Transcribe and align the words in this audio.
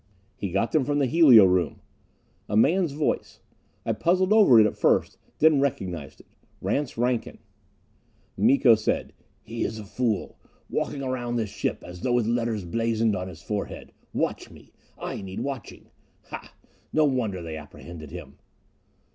"He 0.35 0.49
got 0.49 0.71
them 0.71 0.83
from 0.83 0.97
the 0.97 1.05
helio 1.05 1.45
room." 1.45 1.79
A 2.49 2.57
man's 2.57 2.91
voice; 2.91 3.39
I 3.85 3.93
puzzled 3.93 4.33
over 4.33 4.59
it 4.59 4.65
at 4.65 4.75
first, 4.75 5.19
then 5.37 5.61
recognized 5.61 6.19
it. 6.21 6.25
Rance 6.59 6.97
Rankin. 6.97 7.37
Miko 8.35 8.73
said, 8.73 9.13
"He 9.43 9.63
is 9.63 9.77
a 9.77 9.83
fool. 9.85 10.39
Walking 10.71 11.03
around 11.03 11.35
this 11.35 11.51
ship 11.51 11.83
as 11.85 12.01
though 12.01 12.13
with 12.13 12.25
letters 12.25 12.65
blazoned 12.65 13.15
on 13.15 13.27
his 13.27 13.43
forehead 13.43 13.91
'Watch 14.11 14.49
me 14.49 14.73
I 14.97 15.21
need 15.21 15.41
watching' 15.41 15.91
Hah! 16.31 16.51
No 16.91 17.05
wonder 17.05 17.43
they 17.43 17.55
apprehended 17.57 18.09
him!" 18.09 18.39